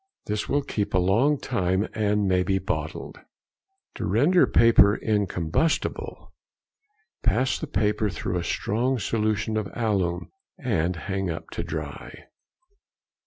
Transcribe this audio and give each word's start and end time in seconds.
This 0.25 0.49
will 0.49 0.63
keep 0.63 0.95
a 0.95 0.97
long 0.97 1.37
time 1.39 1.87
and 1.93 2.25
may 2.27 2.41
be 2.41 2.57
bottled. 2.57 3.17
|166| 3.93 3.97
To 3.97 4.05
render 4.07 4.47
paper 4.47 4.95
incombustible.—Pass 4.99 7.59
the 7.59 7.67
paper 7.67 8.09
through 8.09 8.37
a 8.39 8.43
strong 8.43 8.97
solution 8.97 9.57
of 9.57 9.69
alum, 9.75 10.31
and 10.57 10.95
hang 10.95 11.29
up 11.29 11.51
to 11.51 11.61
dry. 11.61 12.23